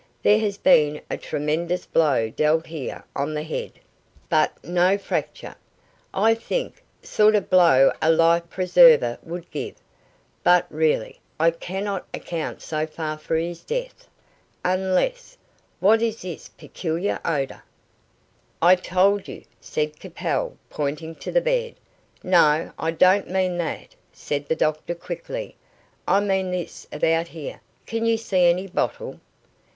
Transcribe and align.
There 0.23 0.39
has 0.39 0.57
been 0.57 0.99
a 1.11 1.17
tremendous 1.19 1.85
blow 1.85 2.31
dealt 2.31 2.65
here 2.65 3.03
on 3.15 3.35
the 3.35 3.43
head 3.43 3.73
but 4.29 4.51
no 4.63 4.97
fracture, 4.97 5.53
I 6.11 6.33
think 6.33 6.81
sort 7.03 7.35
of 7.35 7.51
blow 7.51 7.93
a 8.01 8.11
life 8.11 8.49
preserver 8.49 9.19
would 9.21 9.51
give; 9.51 9.75
but, 10.43 10.65
really, 10.71 11.19
I 11.39 11.51
cannot 11.51 12.07
account 12.15 12.63
so 12.63 12.87
far 12.87 13.15
for 13.19 13.35
his 13.35 13.61
death. 13.63 14.07
Unless 14.65 15.37
What 15.79 16.01
is 16.01 16.23
this 16.23 16.49
peculiar 16.49 17.19
odour?" 17.23 17.63
"I 18.59 18.77
told 18.77 19.27
you," 19.27 19.43
said 19.59 19.99
Capel, 19.99 20.57
pointing 20.71 21.13
to 21.17 21.31
the 21.31 21.41
bed. 21.41 21.75
"No, 22.23 22.71
I 22.79 22.89
don't 22.89 23.29
mean 23.29 23.59
that," 23.59 23.89
said 24.11 24.47
the 24.47 24.55
doctor 24.55 24.95
quickly. 24.95 25.57
"I 26.07 26.21
mean 26.21 26.49
this 26.49 26.87
about 26.91 27.27
here. 27.27 27.61
Can 27.85 28.07
you 28.07 28.17
see 28.17 28.45
any 28.45 28.65
bottle?" 28.65 29.19